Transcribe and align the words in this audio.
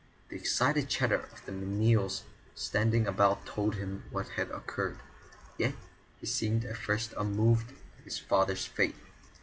The 0.29 0.35
excited 0.35 0.89
chatter 0.89 1.27
of 1.31 1.45
the 1.45 1.51
menials 1.51 2.23
standing 2.55 3.05
about 3.05 3.45
told 3.45 3.75
him 3.75 4.03
what 4.09 4.29
had 4.29 4.49
occurred, 4.49 4.97
yet 5.59 5.75
he 6.19 6.25
seemed 6.25 6.65
at 6.65 6.75
first 6.77 7.13
unmoved 7.19 7.73
at 7.99 8.03
his 8.03 8.17
father's 8.17 8.65
fate. 8.65 8.95